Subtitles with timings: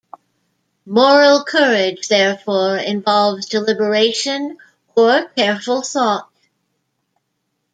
[0.87, 4.57] Moral courage therefore involves deliberation
[4.97, 6.27] or careful thought.